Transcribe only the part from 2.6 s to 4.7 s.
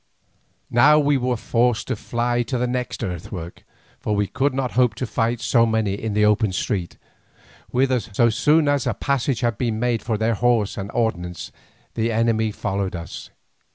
next earthwork, for we could